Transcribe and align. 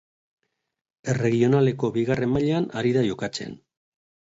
Erregionaleko 1.13 1.91
bigarren 1.99 2.33
mailan 2.39 2.67
ari 2.83 2.97
da 2.99 3.07
jokatzen. 3.13 3.57